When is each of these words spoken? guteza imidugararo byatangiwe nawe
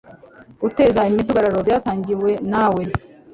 guteza 0.61 1.01
imidugararo 1.09 1.59
byatangiwe 1.65 2.29
nawe 2.51 2.83